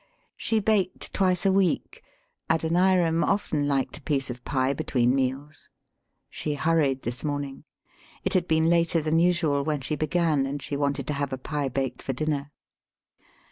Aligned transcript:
[She 0.35 0.59
baked 0.59 1.13
twice 1.13 1.45
a 1.45 1.51
week. 1.51 2.03
Adoni 2.49 2.97
ram 3.03 3.23
often 3.23 3.67
liked 3.67 3.99
a 3.99 4.01
piece 4.01 4.31
of 4.31 4.43
pie 4.43 4.73
between 4.73 5.13
meals. 5.13 5.69
She 6.27 6.55
hurried 6.55 7.03
this 7.03 7.23
morning. 7.23 7.65
It 8.23 8.33
had 8.33 8.47
been 8.47 8.65
later 8.65 8.99
than 9.03 9.19
usual 9.19 9.63
when 9.63 9.81
she 9.81 9.95
began, 9.95 10.47
and 10.47 10.59
she 10.59 10.75
wanted 10.75 11.05
to 11.05 11.13
have 11.13 11.31
a 11.31 11.37
pie 11.37 11.69
baked 11.69 12.01
for 12.01 12.13
dinner. 12.13 12.51